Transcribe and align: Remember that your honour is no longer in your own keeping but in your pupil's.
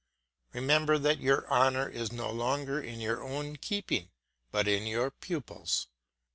Remember 0.53 0.97
that 0.97 1.19
your 1.19 1.47
honour 1.47 1.87
is 1.87 2.11
no 2.11 2.31
longer 2.31 2.81
in 2.81 2.99
your 2.99 3.21
own 3.23 3.55
keeping 3.57 4.09
but 4.49 4.67
in 4.67 4.87
your 4.87 5.11
pupil's. 5.11 5.85